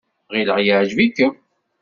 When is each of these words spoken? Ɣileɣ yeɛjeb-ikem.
Ɣileɣ 0.33 0.57
yeɛjeb-ikem. 0.61 1.33